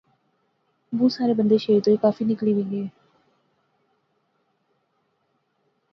[0.97, 2.87] بہوں سارے بندے شہید ہوئے، کافی نکلی وی گئے